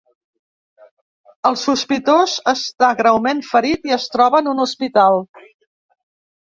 [1.49, 5.25] El sospitós està greument ferit i es troba en un hospital.